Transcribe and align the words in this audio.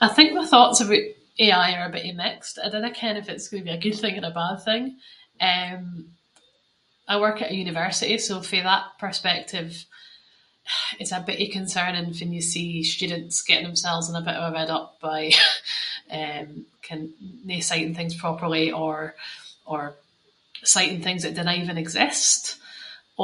I 0.00 0.08
think 0.08 0.34
my 0.34 0.46
thoughts 0.46 0.80
aboot 0.80 1.16
AI 1.38 1.72
are 1.78 1.86
a 1.86 1.90
bittie 1.92 2.14
mixed. 2.14 2.58
I 2.62 2.68
dinna 2.70 2.90
ken 3.00 3.16
if 3.20 3.28
it’s 3.30 3.48
going 3.48 3.62
to 3.64 3.70
be 3.70 3.76
a 3.76 3.80
good 3.86 3.94
thing 4.00 4.16
or 4.22 4.28
a 4.28 4.30
bad 4.40 4.56
thing. 4.68 4.84
Eh, 5.50 5.76
I 7.12 7.20
work 7.24 7.38
at 7.42 7.50
a 7.50 7.54
university 7.64 8.14
so 8.18 8.34
fae 8.50 8.62
that 8.68 8.84
perspective 9.04 9.68
it’s 11.00 11.12
a 11.12 11.16
bittie 11.28 11.52
concerning 11.58 12.08
fann 12.18 12.32
you 12.32 12.40
see 12.54 12.70
students 12.94 13.42
getting 13.48 13.66
themselves 13.68 14.08
in 14.08 14.16
a 14.16 14.22
bit 14.26 14.36
of 14.38 14.48
a 14.54 14.58
rid 14.58 14.70
up 14.78 14.88
by- 15.08 15.32
ken 16.86 17.02
no 17.48 17.56
citing 17.68 17.94
things 17.96 18.14
properly 18.24 18.66
or- 18.82 19.12
or 19.72 19.80
citing 20.74 21.00
things 21.02 21.22
that 21.22 21.34
dinna 21.36 21.52
even 21.60 21.76
exist, 21.84 22.42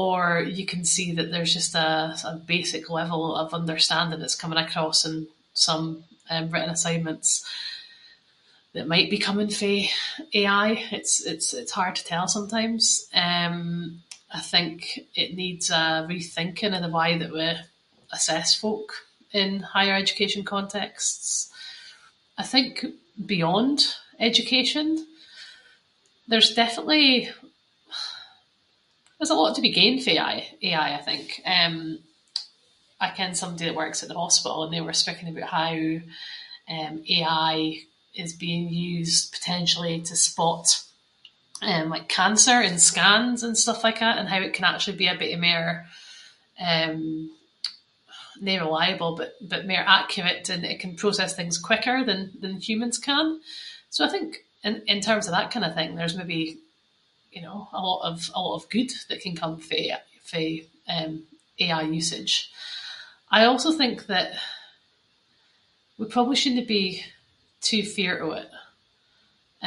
or 0.00 0.16
you 0.58 0.64
can 0.72 0.82
see 0.94 1.08
that 1.16 1.30
there’s 1.30 1.52
just 1.58 1.74
a 1.86 2.42
basic 2.54 2.84
level 3.00 3.24
of 3.42 3.54
understanding 3.60 4.18
that’s 4.20 4.34
coming 4.42 4.58
across 4.62 4.98
in 5.10 5.16
some 5.66 5.84
written 6.52 6.70
assignments 6.76 7.30
that 8.74 8.86
might 8.92 9.08
be 9.08 9.16
coming 9.28 9.48
fae 9.60 9.80
AI. 10.40 10.68
It’s- 10.98 11.24
it’s- 11.32 11.54
it’s 11.60 11.72
hard 11.78 11.94
to 11.96 12.04
tell 12.10 12.26
sometimes. 12.36 12.82
Eh, 13.24 13.62
I 14.30 14.40
think 14.52 14.76
it 15.22 15.32
needs 15.42 15.66
a 15.82 16.06
rethinking 16.10 16.74
of 16.76 16.82
the 16.84 16.90
way 17.00 17.12
that 17.18 17.32
we 17.36 17.46
assess 18.16 18.48
folk 18.62 18.88
in 19.40 19.50
higher 19.74 19.96
education 19.98 20.42
contexts. 20.54 21.26
I 22.36 22.42
think 22.52 22.72
beyond 23.32 23.78
education, 24.28 24.86
there’s 26.28 26.52
definitely- 26.62 27.24
there’s 29.16 29.30
a 29.30 29.34
lot 29.40 29.54
to 29.54 29.62
be 29.66 29.70
gained 29.78 30.02
fae 30.06 30.38
AI 30.68 30.88
I 30.98 31.02
think. 31.08 31.26
Eh, 31.54 31.74
I 33.04 33.08
ken 33.18 33.32
somebody 33.34 33.64
that 33.66 33.76
works 33.82 34.00
at 34.02 34.08
the 34.10 34.18
hospital 34.24 34.58
and 34.64 34.72
they 34.72 34.82
were 34.86 34.92
speaking 35.02 35.28
aboot 35.28 35.44
how 35.60 35.72
eh 36.76 36.94
AI 37.16 37.56
is 38.24 38.32
being 38.46 38.68
used 38.94 39.26
potentially 39.36 39.96
to 40.08 40.16
spot, 40.30 40.66
eh 41.70 41.84
like 41.94 42.08
cancer 42.20 42.58
in 42.68 42.80
scans 42.90 43.40
and 43.44 43.56
stuff 43.62 43.82
like 43.86 44.00
that, 44.00 44.18
and 44.18 44.28
how 44.32 44.40
it 44.44 44.52
can 44.56 44.64
actually 44.68 44.96
be 45.02 45.06
a 45.10 45.16
bittie 45.20 45.38
mair 45.48 45.68
eh, 46.70 46.92
no 48.46 48.54
reliable, 48.66 49.12
but 49.50 49.64
mair 49.70 49.84
accurate 49.98 50.46
and 50.52 50.62
it 50.72 50.80
can 50.82 50.96
process 51.02 51.32
things 51.36 51.56
quicker 51.68 51.98
than- 52.08 52.32
than 52.42 52.60
humans 52.68 52.98
can. 53.08 53.26
So 53.94 54.00
I 54.04 54.08
think 54.14 54.28
in- 54.66 54.84
in 54.92 55.00
terms 55.06 55.26
of 55.28 55.32
that 55.34 55.52
kind 55.52 55.64
of 55.66 55.74
thing, 55.76 55.90
there’s 55.94 56.16
maybe, 56.20 56.42
you 57.34 57.42
know, 57.46 57.60
a 57.72 57.80
lot 57.88 58.00
of- 58.08 58.30
a 58.34 58.40
lot 58.46 58.56
of 58.58 58.68
good 58.74 58.90
that 59.08 59.20
can 59.24 59.36
come 59.42 59.54
fae 59.68 59.86
A- 59.94 60.06
fae- 60.30 60.66
fae- 60.86 61.22
AI 61.62 61.82
usage. 62.00 62.34
I 63.38 63.42
also 63.50 63.70
think 63.80 63.96
that 64.14 64.28
we 65.98 66.06
probably 66.14 66.34
shouldnae 66.40 66.66
be 66.80 66.86
too 67.68 67.82
feart 67.94 68.22
of 68.24 68.32
it. 68.42 68.50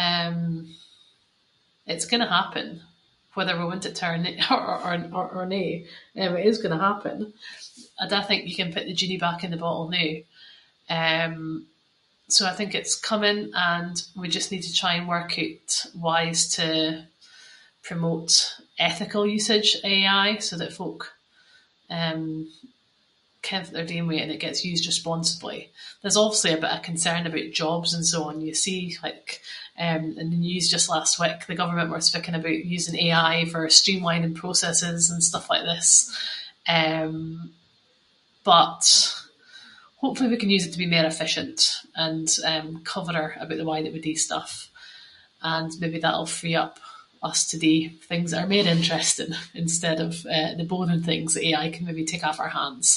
Eh, 0.00 0.32
it’s 1.92 2.04
going 2.10 2.20
to 2.20 2.26
happen, 2.40 2.68
whether 3.36 3.54
we 3.56 3.64
want 3.70 3.86
it 3.88 3.96
to 3.96 4.06
or 4.10 4.16
nich- 4.24 4.50
or- 4.54 5.32
or 5.36 5.46
no. 5.46 5.56
Eh, 5.56 5.86
but 6.30 6.40
it 6.40 6.44
is 6.50 6.58
going 6.62 6.76
to 6.78 6.84
happen. 6.90 7.16
I 8.00 8.04
dinna 8.06 8.24
think 8.28 8.42
you 8.46 8.54
can 8.60 8.74
put 8.74 8.84
the 8.86 8.92
genie 9.00 9.16
back 9.24 9.40
in 9.42 9.50
the 9.52 9.56
bottle 9.64 9.88
noo. 9.94 10.10
Eh, 10.98 11.34
so 12.34 12.40
I 12.46 12.52
think 12.56 12.70
it’s 12.74 12.94
coming 13.10 13.40
and 13.72 13.94
we 14.20 14.26
just 14.38 14.52
need 14.52 14.64
to 14.66 14.74
try 14.80 14.92
and 14.96 15.08
work 15.14 15.30
oot 15.44 15.70
ways 16.08 16.40
to 16.58 16.68
promote 17.88 18.32
ethical 18.88 19.24
usage 19.38 19.68
of 19.76 19.82
AI, 19.96 20.28
so 20.46 20.54
that 20.58 20.74
folk, 20.80 21.00
eh, 21.96 22.20
ken 23.46 23.62
fitt 23.64 23.74
they’re 23.74 23.86
doing 23.90 24.08
with 24.08 24.18
it, 24.18 24.22
and 24.24 24.32
it 24.34 24.40
get’s 24.40 24.51
used 24.51 24.51
responsibly. 24.51 24.51
There’s 26.02 26.16
obviously 26.16 26.52
a 26.52 26.56
bit 26.58 26.70
of 26.70 26.82
concerns 26.82 27.26
about 27.26 27.50
jobs 27.52 27.92
and 27.92 28.06
so 28.06 28.24
on. 28.24 28.40
You 28.40 28.54
see 28.54 28.96
like, 29.02 29.40
eh, 29.76 29.96
in 29.96 30.14
the 30.14 30.24
news 30.36 30.70
just 30.70 30.88
last 30.88 31.18
week 31.18 31.44
the 31.46 31.56
government 31.56 31.90
were 31.90 32.00
speaking 32.00 32.36
about 32.36 32.64
using 32.64 32.96
AI 32.96 33.46
for 33.50 33.66
streamlining 33.66 34.36
processes 34.36 35.10
and 35.10 35.22
stuff 35.24 35.50
like 35.50 35.64
this. 35.64 36.16
Eh, 36.66 37.10
but 38.44 39.12
hopefully 39.96 40.30
we 40.30 40.36
can 40.36 40.50
use 40.50 40.64
it 40.66 40.70
to 40.72 40.78
be 40.78 40.86
mair 40.86 41.04
efficient 41.06 41.78
and 41.96 42.28
cleverer 42.84 43.34
about 43.40 43.58
the 43.58 43.64
way 43.64 43.82
that 43.82 43.92
we 43.92 44.00
do 44.08 44.14
stuff. 44.26 44.52
And 45.54 45.70
maybe 45.82 45.98
that’ll 46.00 46.26
free 46.40 46.54
up 46.64 46.74
us 47.30 47.40
to 47.50 47.56
do 47.68 47.74
things 48.10 48.28
that 48.30 48.42
are 48.44 48.46
mair 48.54 48.66
interesting, 48.76 49.32
instead 49.62 49.98
of 50.06 50.12
the 50.58 50.66
boring 50.72 51.02
things 51.10 51.30
that 51.34 51.44
AI 51.50 51.66
can 51.74 51.86
maybe 51.86 52.04
take 52.12 52.22
off 52.28 52.38
our 52.44 52.50
hands. 52.60 52.88